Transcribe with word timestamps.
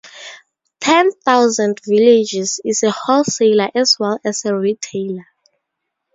Ten 0.79 1.11
Thousand 1.11 1.79
Villages 1.85 2.59
is 2.65 2.81
a 2.81 2.89
wholesaler 2.89 3.69
as 3.75 3.97
well 3.99 4.17
as 4.25 4.43
a 4.45 4.55
retailer. 4.55 5.27